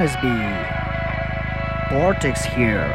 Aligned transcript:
NSB. 0.00 1.90
Vortex 1.90 2.42
here. 2.42 2.88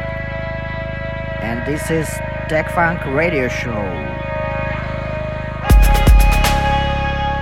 And 1.40 1.64
this 1.64 1.88
is 1.88 2.08
Tech 2.48 2.68
Funk 2.72 3.04
Radio 3.06 3.46
Show. 3.46 3.84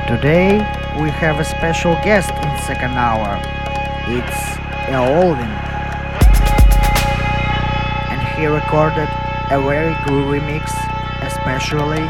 Today 0.07 0.59
we 1.01 1.09
have 1.09 1.41
a 1.41 1.45
special 1.47 1.95
guest 2.05 2.29
in 2.29 2.59
second 2.67 2.93
hour. 2.93 3.41
It's 4.09 4.37
Eolvin. 4.93 5.49
And 8.11 8.21
he 8.37 8.45
recorded 8.45 9.09
a 9.51 9.63
very 9.63 9.95
cool 10.05 10.27
remix 10.27 10.69
especially 11.23 12.05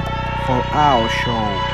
for 0.44 0.60
our 0.74 1.08
show. 1.08 1.73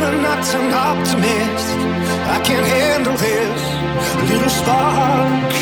but 0.00 0.14
not 0.20 0.54
an 0.54 0.72
optimist. 0.72 1.68
I 2.34 2.40
can't 2.44 2.66
handle 2.66 3.16
this 3.16 3.62
little 4.30 4.48
spark. 4.48 5.52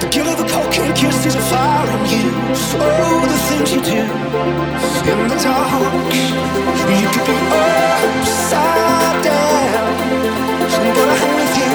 The 0.00 0.08
guilt 0.08 0.28
of 0.28 0.40
a 0.44 0.48
cocaine 0.48 0.94
kiss 0.94 1.26
is 1.26 1.34
a 1.34 1.40
fire 1.40 1.90
in 1.96 2.02
you. 2.12 2.30
Oh, 2.80 3.26
the 3.32 3.38
things 3.48 3.68
you 3.74 3.82
do 3.82 4.02
in 5.10 5.28
the 5.28 5.38
dark. 5.42 6.12
You 7.00 7.08
could 7.12 7.26
be 7.26 7.36
upside 7.62 9.18
down, 9.24 9.96
but 10.96 11.08
I'm 11.14 11.30
with 11.38 11.54
you. 11.62 11.72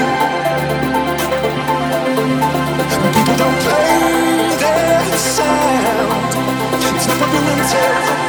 People 3.15 3.37
don't 3.43 3.59
play 3.65 3.91
their 4.61 5.17
sound. 5.35 6.31
It's 6.95 7.07
never 7.07 7.27
been 7.31 7.47
intended. 7.53 8.26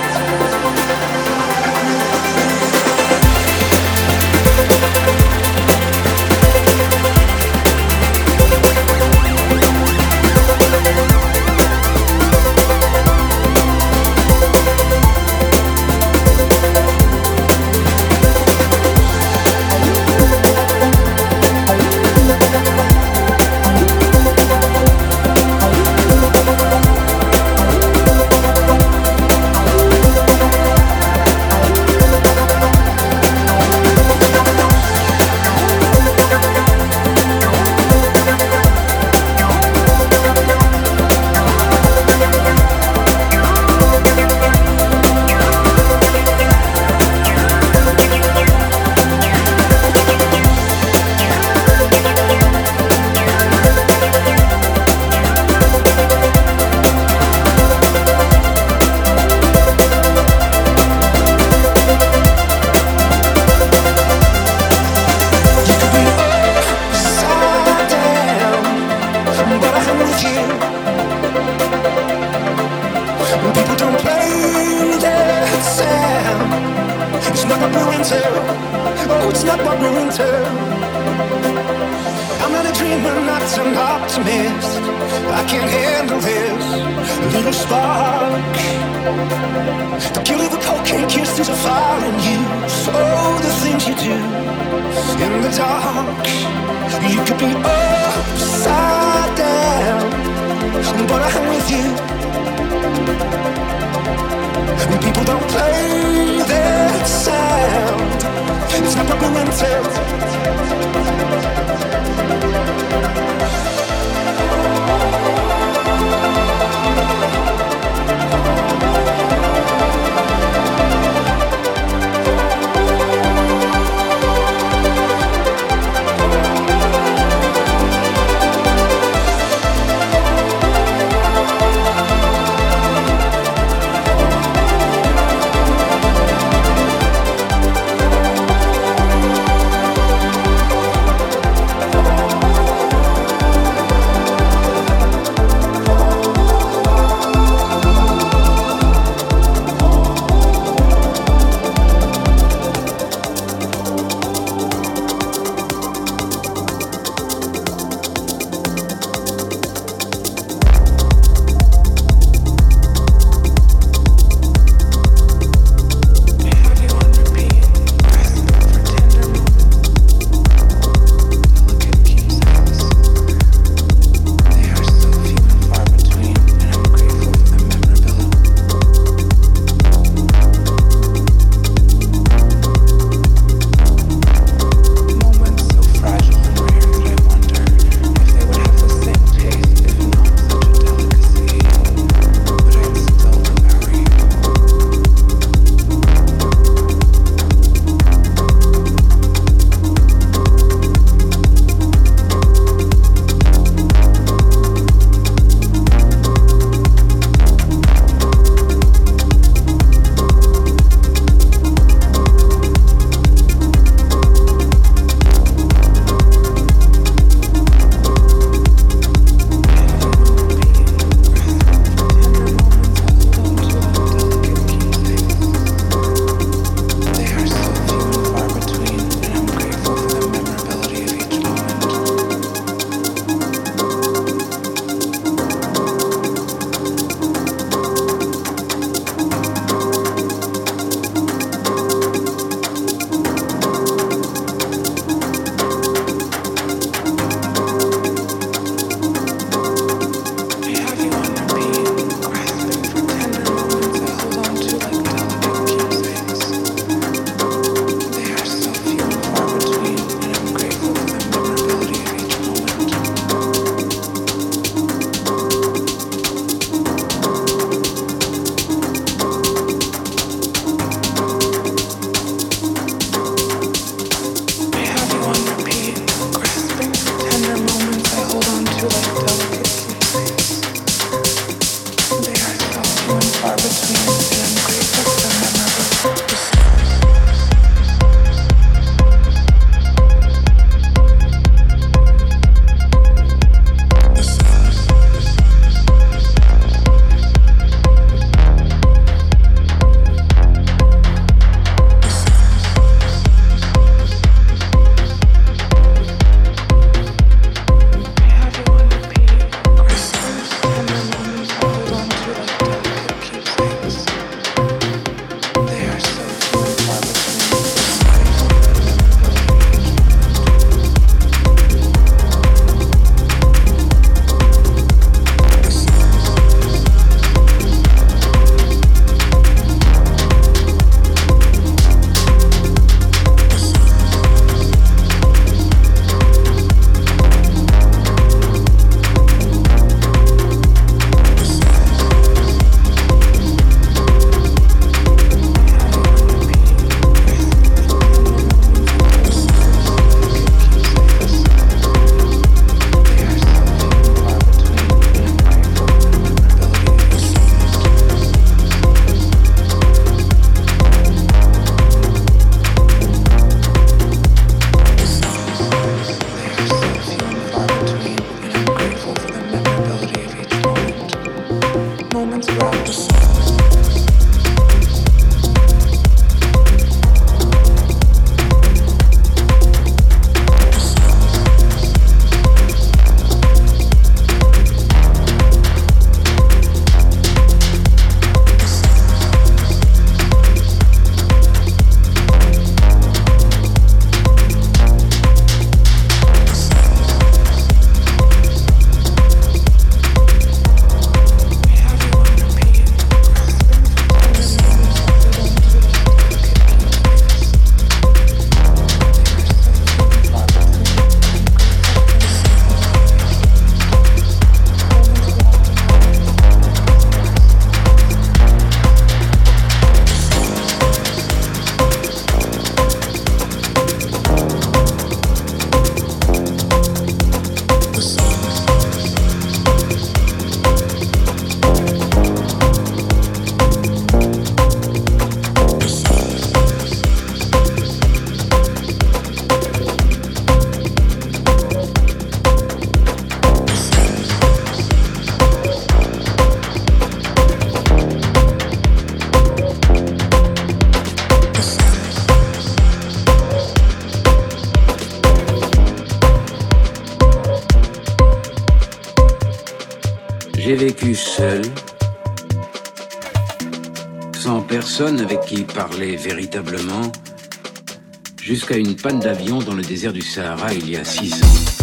Panne 469.03 469.21
d'avion 469.21 469.59
dans 469.59 469.75
le 469.75 469.83
désert 469.83 470.13
du 470.13 470.23
Sahara 470.23 470.73
il 470.73 470.91
y 470.91 470.97
a 470.97 471.05
six 471.05 471.33
ans. 471.35 471.78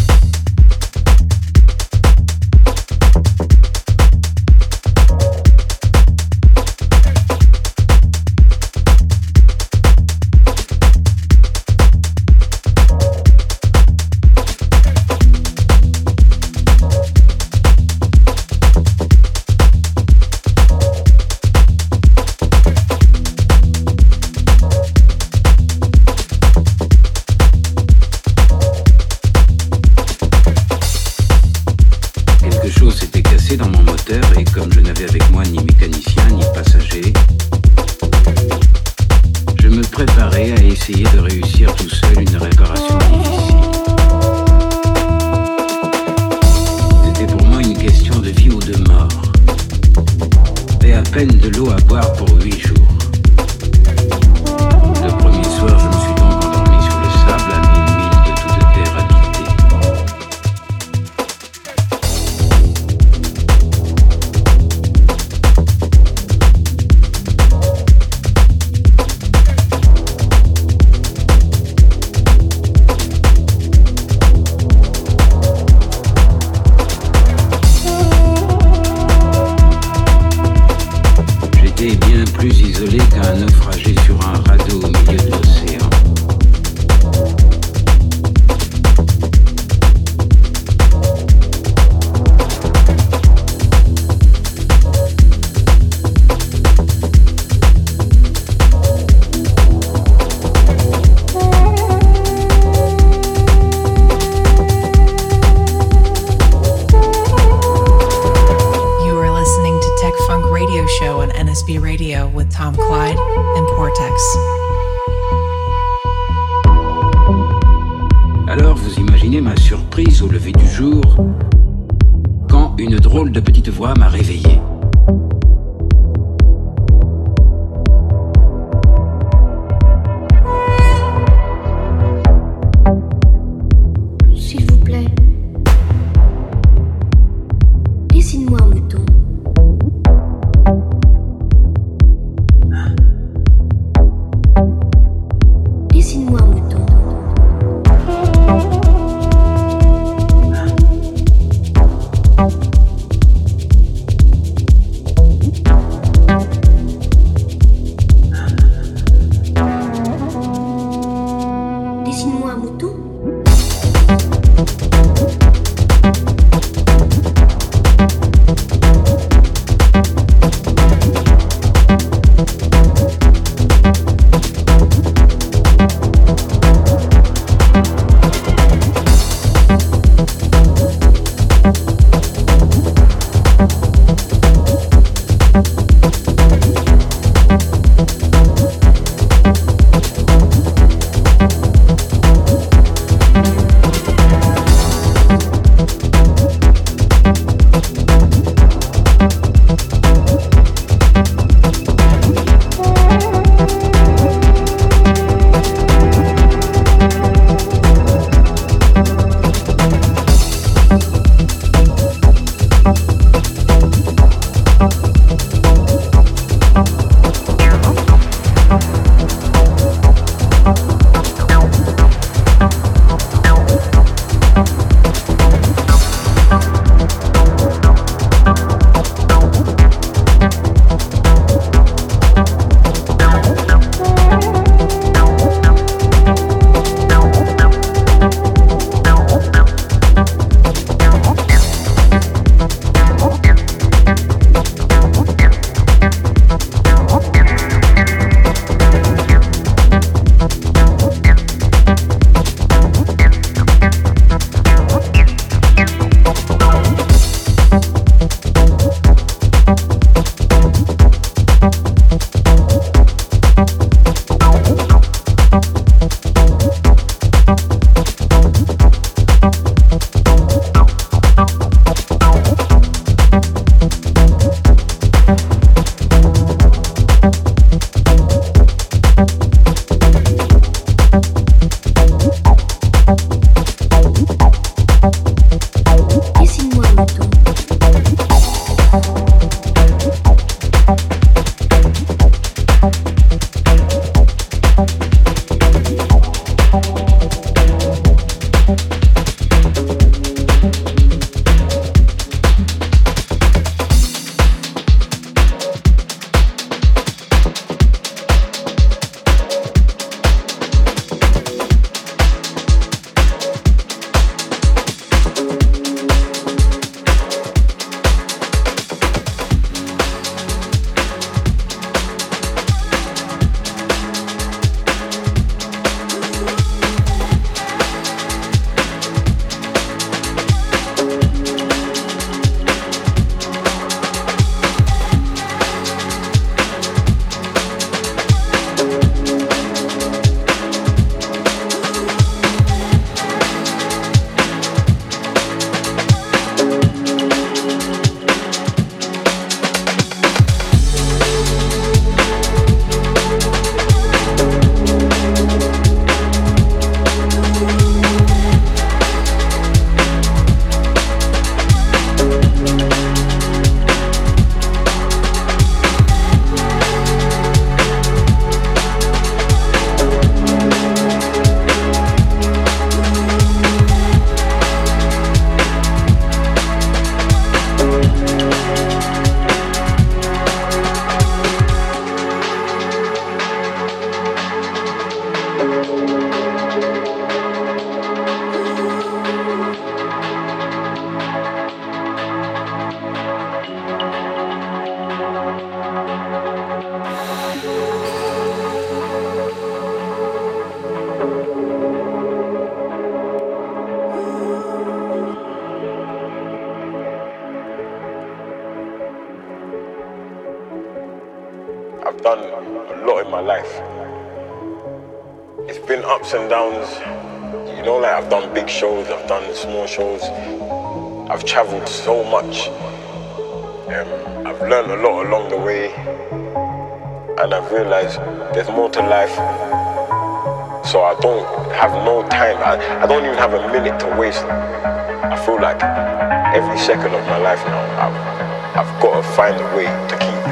second 436.86 437.12
of 437.16 437.26
my 437.26 437.36
life 437.38 437.58
now, 437.66 437.82
I've, 437.98 438.86
I've 438.86 439.02
got 439.02 439.20
to 439.20 439.28
find 439.34 439.56
a 439.56 439.76
way 439.76 439.86
to 439.86 440.16
keep 440.22 440.42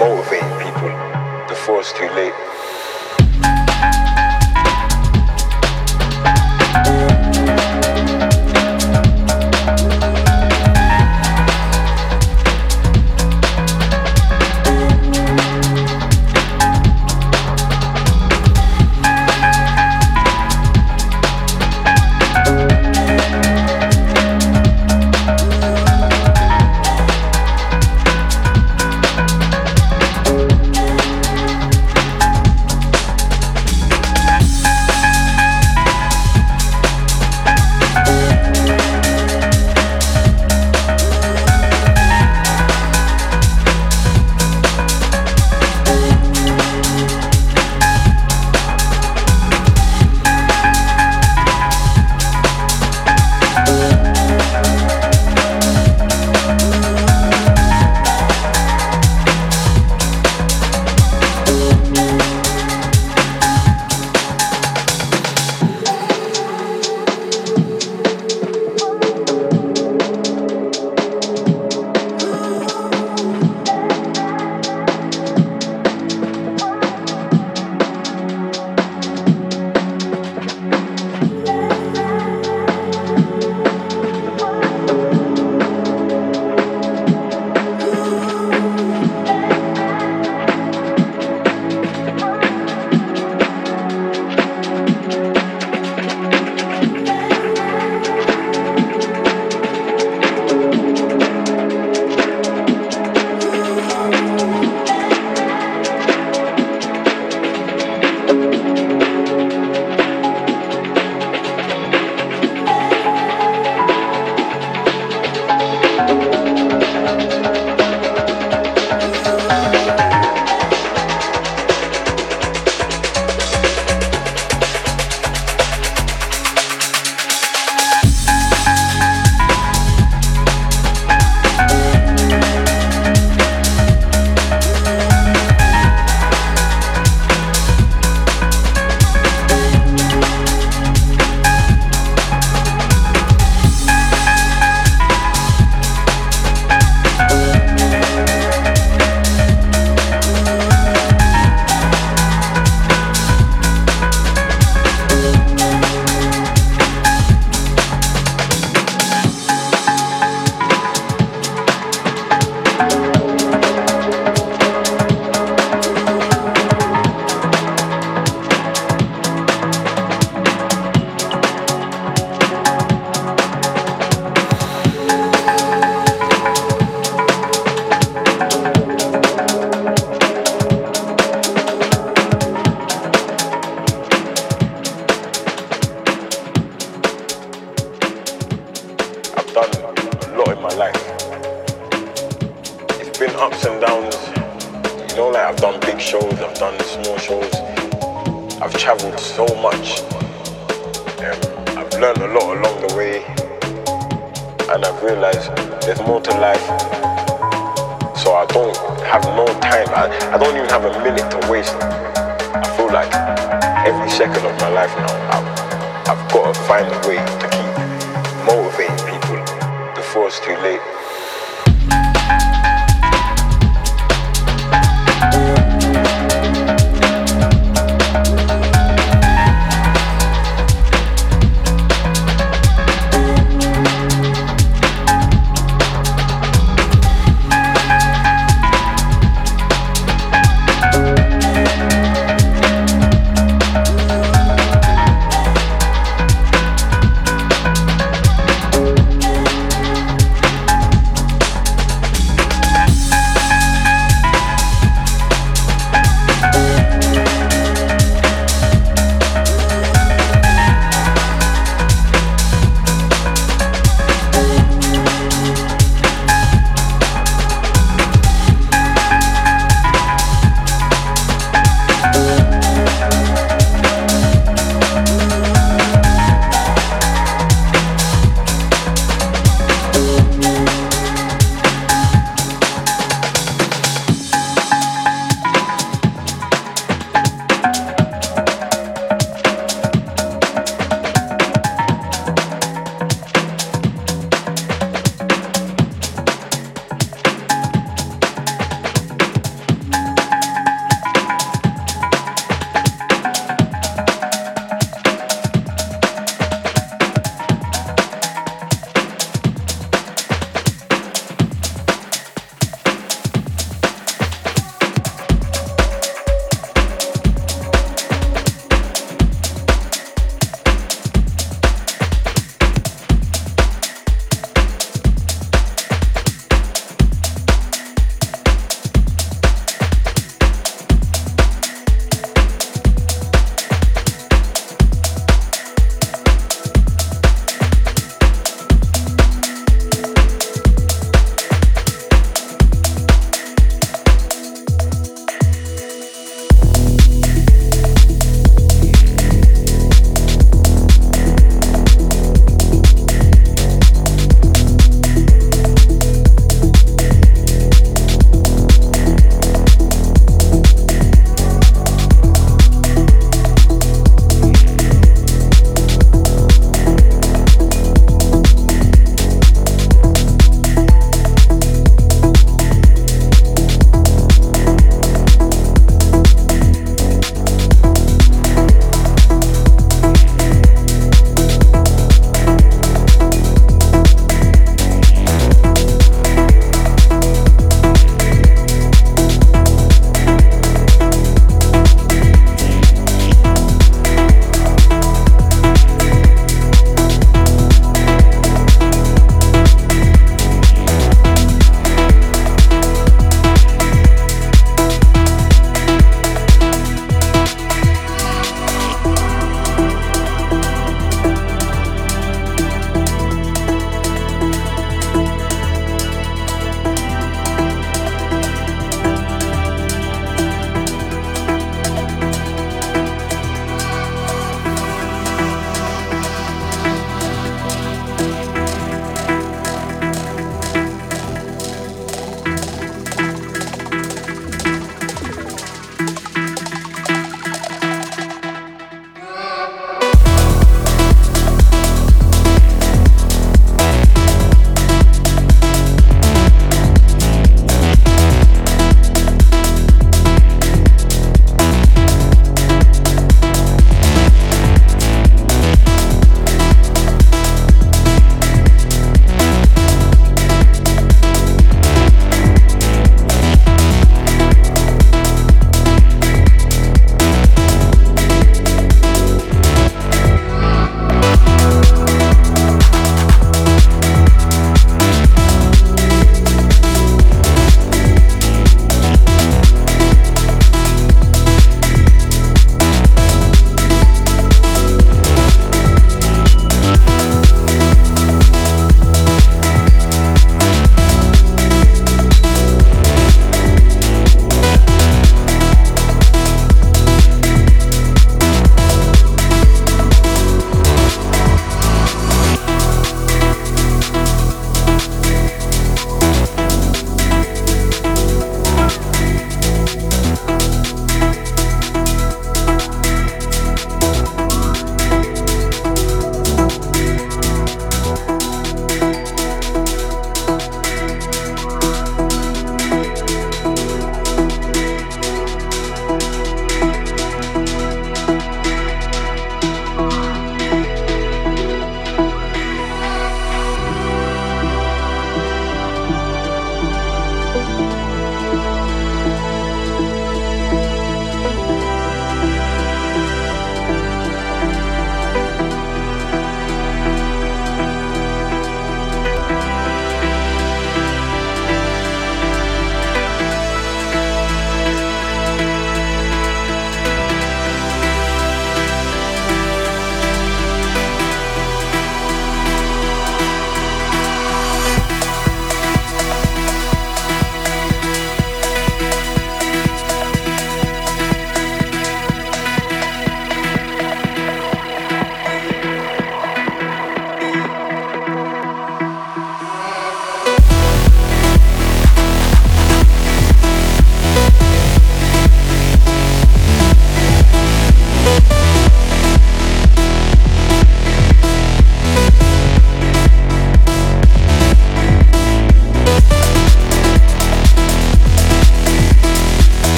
motivating 0.00 0.50
people 0.58 0.90
before 1.46 1.78
it's 1.78 1.92
too 1.92 2.10
late. 2.10 2.49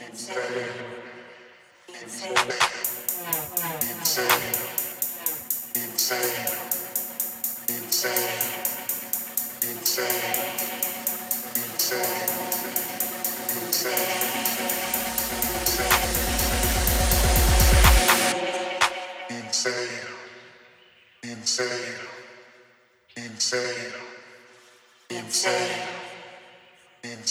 Insane. 0.00 0.72
Insane 2.02 3.01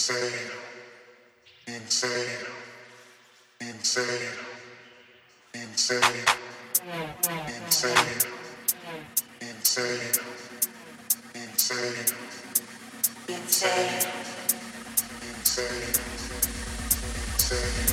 insane, 0.02 0.50
insane, 1.68 2.46
insane. 3.68 4.51
Insane. 5.54 6.00
Insane. 7.46 7.94
Insane. 9.42 10.12
Insane. 11.34 12.16
Insane. 13.28 14.06
Insane. 15.22 15.92
Insane. 17.34 17.91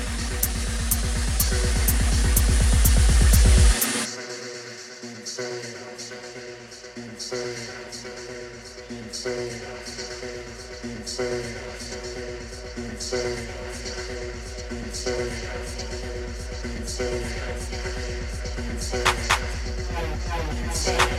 say. 20.90 21.19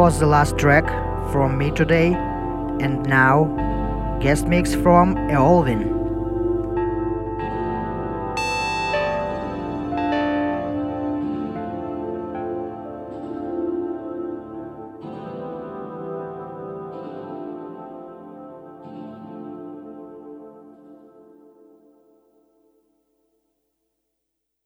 Was 0.00 0.18
the 0.18 0.24
last 0.24 0.56
track 0.56 0.86
from 1.30 1.58
me 1.58 1.70
today, 1.70 2.14
and 2.80 3.02
now 3.06 3.44
guest 4.18 4.46
mix 4.46 4.74
from 4.74 5.14
Eolvin. 5.28 5.82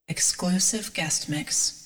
Exclusive 0.06 0.94
guest 0.94 1.28
mix. 1.28 1.83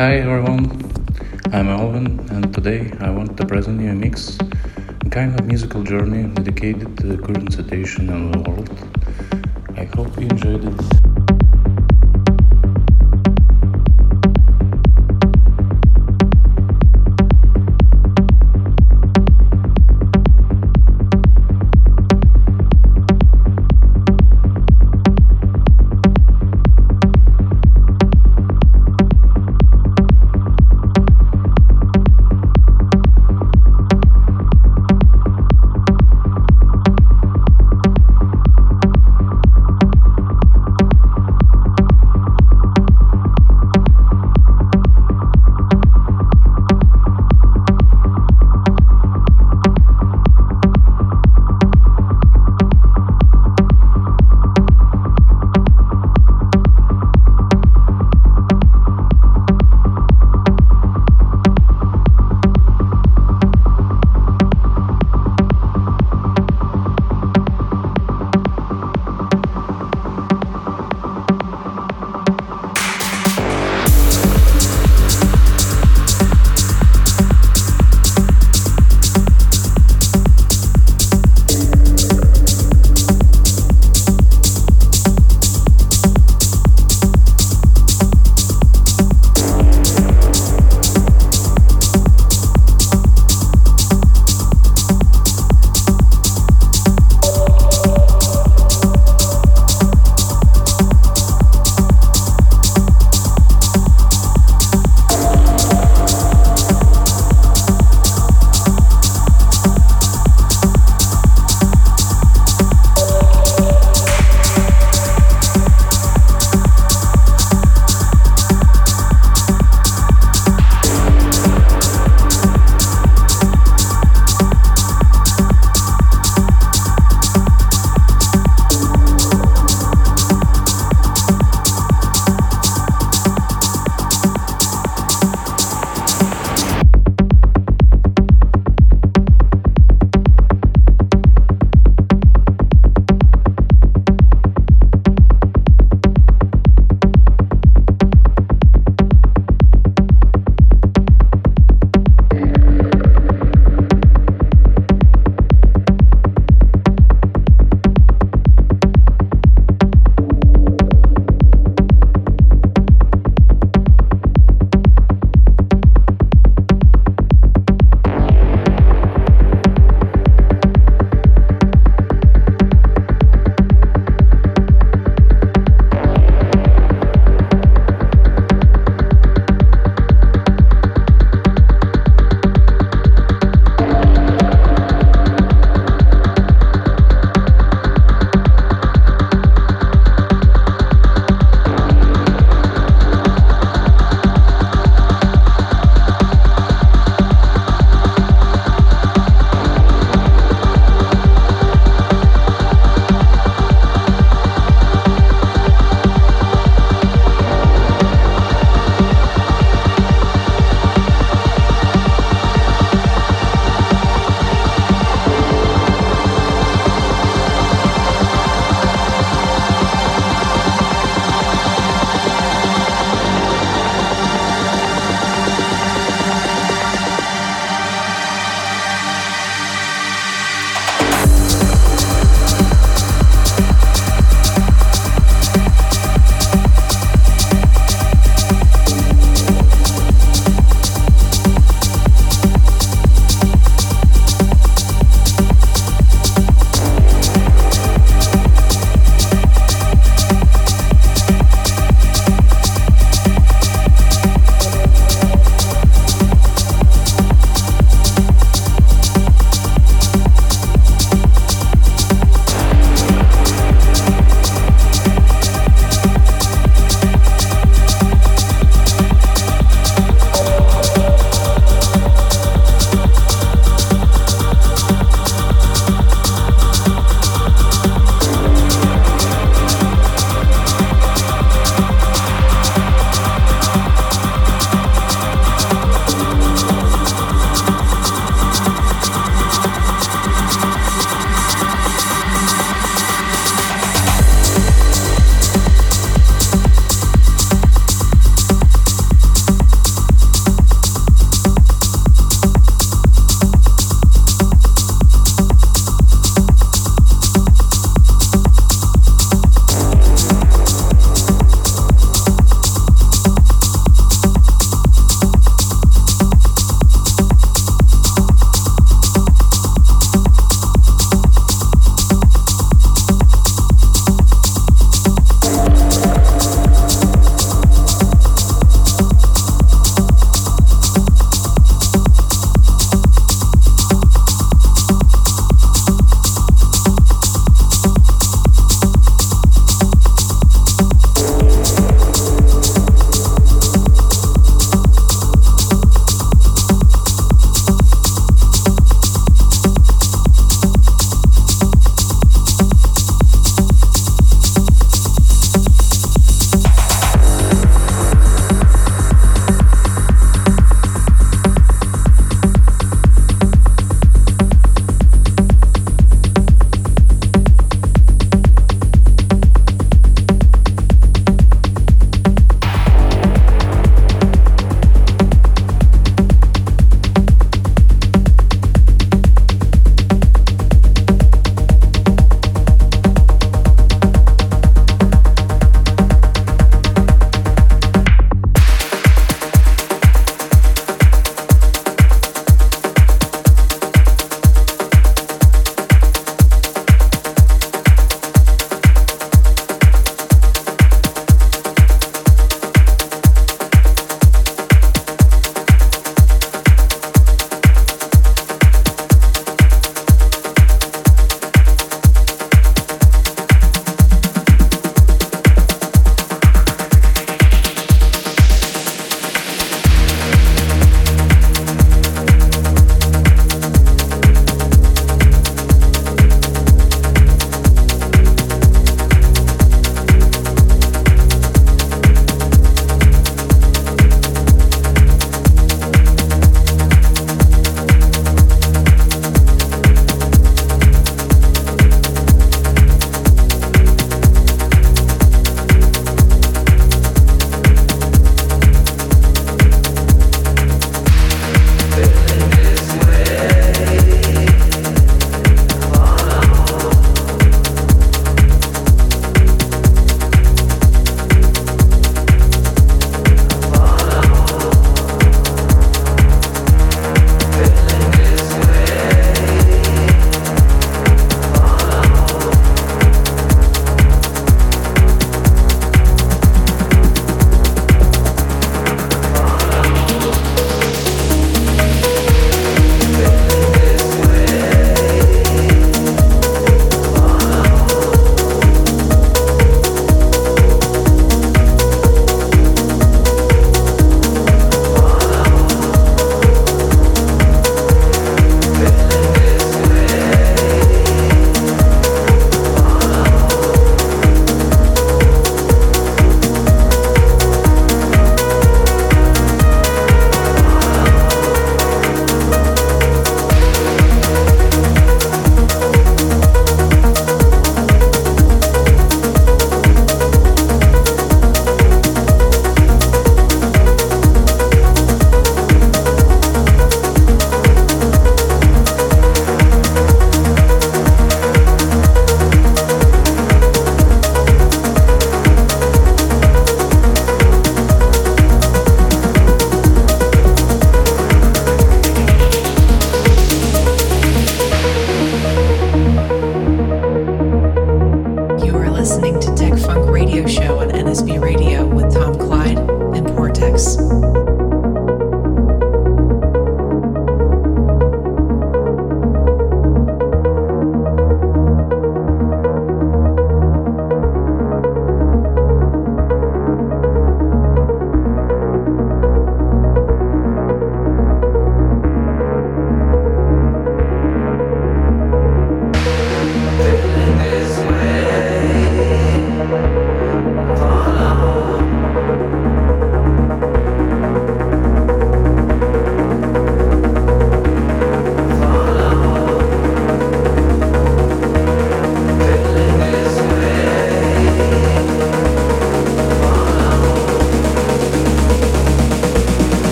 Hi 0.00 0.14
everyone, 0.14 0.64
I'm 1.52 1.68
Alvin 1.68 2.26
and 2.30 2.54
today 2.54 2.90
I 3.00 3.10
want 3.10 3.36
to 3.36 3.44
present 3.44 3.82
you 3.82 3.90
a 3.90 3.94
mix, 3.94 4.38
a 5.04 5.10
kind 5.10 5.38
of 5.38 5.46
musical 5.46 5.82
journey 5.82 6.22
dedicated 6.22 6.96
to 7.00 7.06
the 7.06 7.18
current 7.18 7.52
situation 7.52 8.08
in 8.08 8.30
the 8.30 8.38
world. 8.38 8.70
I 9.76 9.84
hope 9.84 10.18
you 10.18 10.28
enjoyed 10.28 10.64
it. 10.64 11.09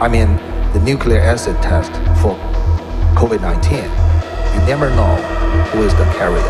I 0.00 0.08
mean, 0.08 0.36
the 0.72 0.80
nucleic 0.80 1.20
acid 1.20 1.60
test 1.62 1.92
for 2.22 2.34
COVID 3.14 3.42
19, 3.42 3.76
you 3.84 4.66
never 4.66 4.88
know 4.96 5.14
who 5.72 5.82
is 5.82 5.92
the 5.96 6.04
carrier, 6.16 6.40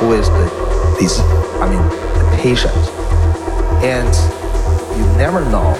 who 0.00 0.12
is 0.12 0.28
the, 0.28 0.96
this, 0.98 1.20
I 1.60 1.70
mean, 1.70 1.82
the 2.18 2.38
patient. 2.42 2.74
And 3.84 4.12
you 4.98 5.06
never 5.16 5.44
know 5.44 5.74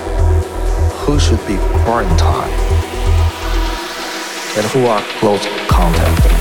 who 1.03 1.19
should 1.19 1.45
be 1.49 1.57
quarantined 1.83 2.53
and 4.57 4.67
who 4.67 4.87
are 4.87 5.03
close 5.19 5.45
contact. 5.69 6.38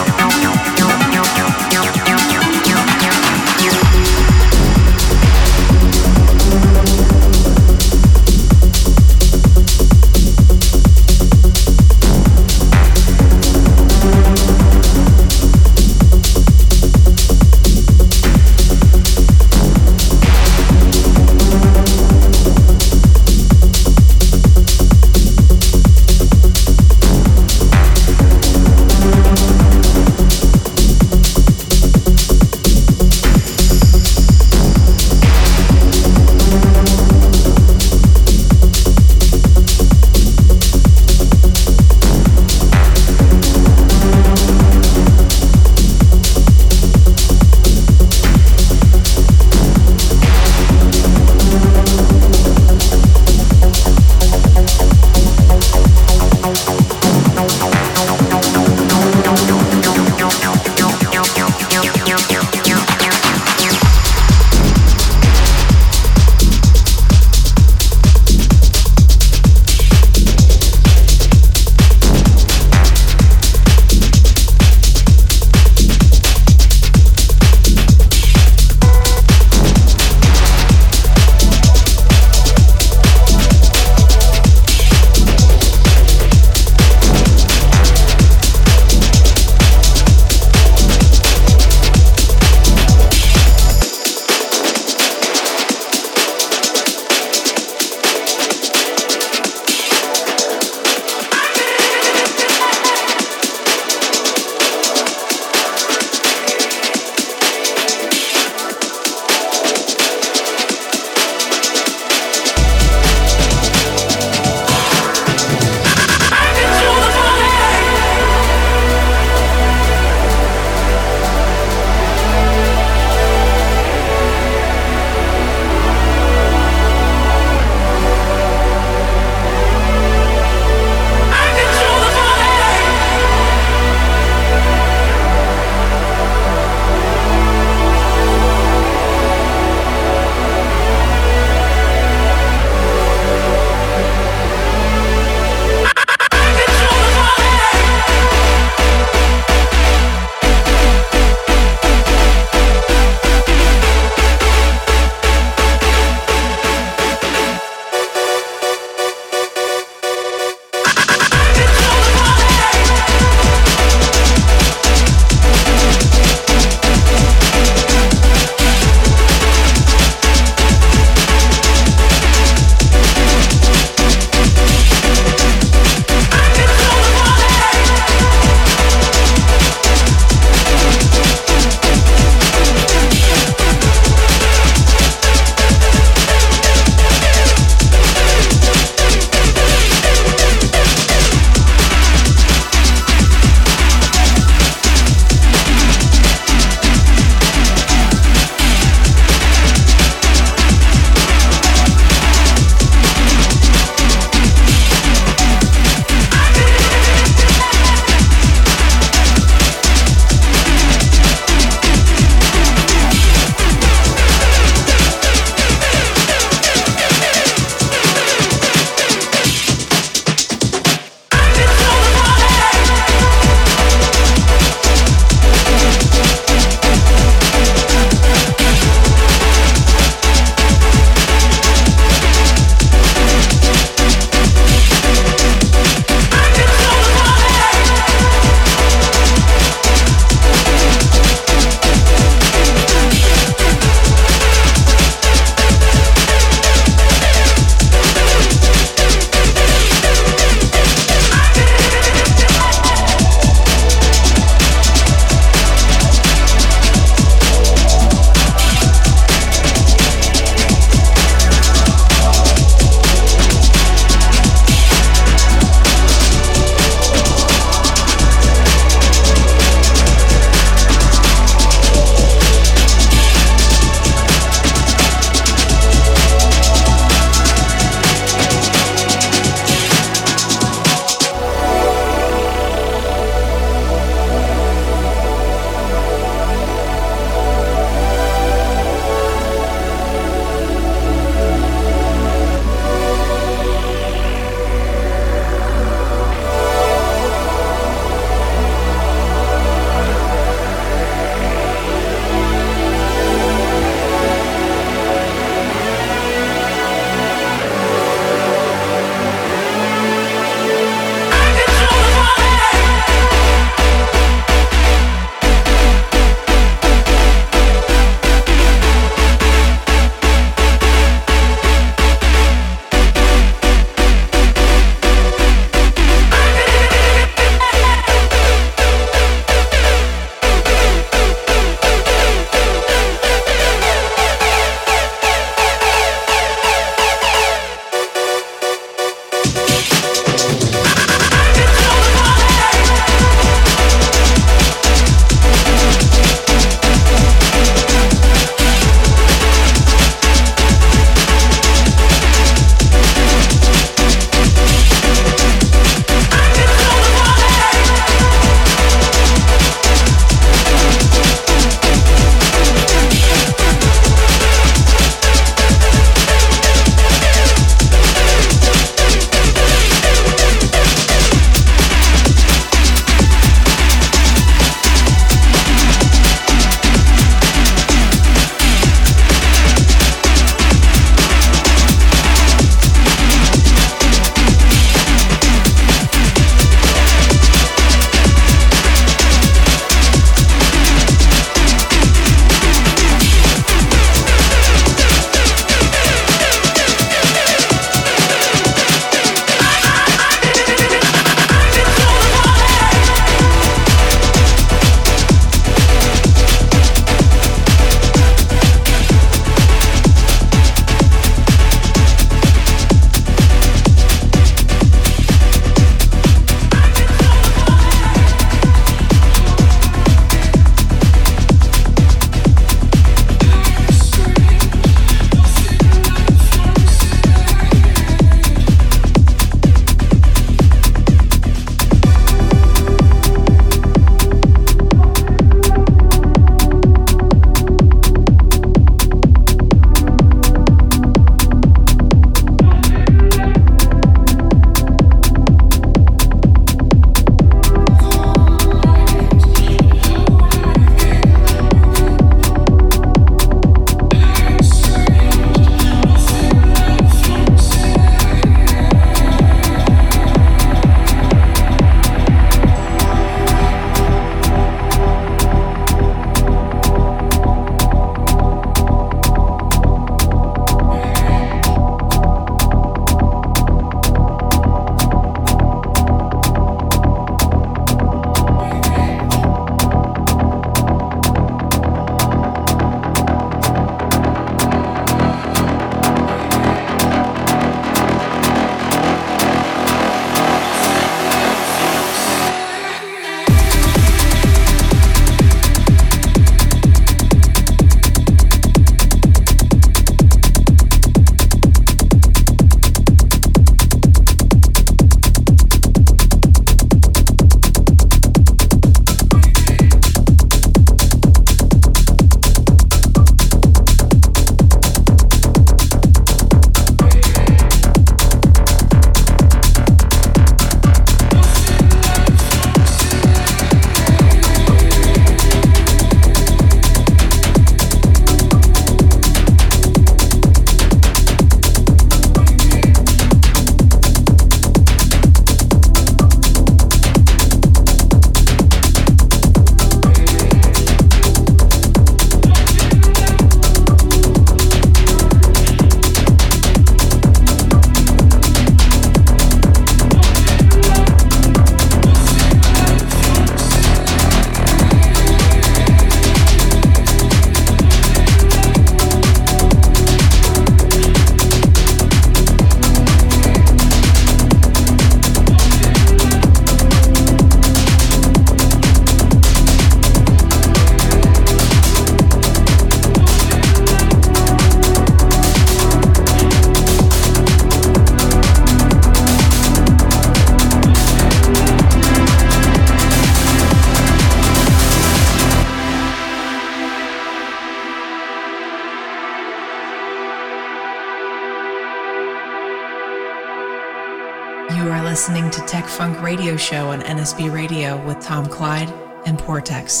Show 596.61 596.89
on 596.89 597.01
NSB 597.01 597.51
Radio 597.51 597.97
with 598.05 598.19
Tom 598.21 598.45
Clyde 598.45 598.89
and 599.25 599.37
Portex. 599.37 600.00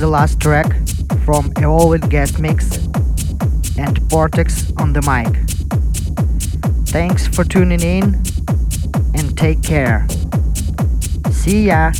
The 0.00 0.06
last 0.06 0.40
track 0.40 0.66
from 1.26 1.52
Evolving 1.58 2.00
Guest 2.08 2.38
Mix 2.40 2.76
and 3.76 4.00
Portex 4.08 4.72
on 4.80 4.94
the 4.94 5.02
mic. 5.02 5.28
Thanks 6.88 7.28
for 7.28 7.44
tuning 7.44 7.82
in 7.82 8.14
and 9.14 9.36
take 9.36 9.62
care. 9.62 10.06
See 11.30 11.66
ya! 11.66 11.92